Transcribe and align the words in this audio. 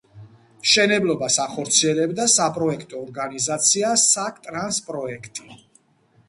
მშენებლობას 0.61 1.35
ახორციელებდა 1.43 2.25
საპროექტო 2.37 2.97
ორგანიზაცია 3.03 3.93
საქტრანსპროექტი. 4.05 5.47